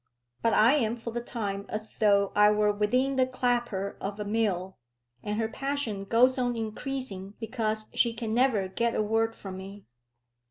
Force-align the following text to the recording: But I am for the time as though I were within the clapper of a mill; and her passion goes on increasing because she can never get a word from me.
But 0.41 0.55
I 0.55 0.73
am 0.77 0.95
for 0.95 1.11
the 1.11 1.21
time 1.21 1.67
as 1.69 1.91
though 1.99 2.31
I 2.35 2.49
were 2.49 2.71
within 2.71 3.17
the 3.17 3.27
clapper 3.27 3.97
of 4.01 4.19
a 4.19 4.25
mill; 4.25 4.79
and 5.21 5.39
her 5.39 5.47
passion 5.47 6.05
goes 6.05 6.39
on 6.39 6.55
increasing 6.55 7.35
because 7.39 7.85
she 7.93 8.11
can 8.11 8.33
never 8.33 8.67
get 8.67 8.95
a 8.95 9.03
word 9.03 9.35
from 9.35 9.57
me. 9.57 9.85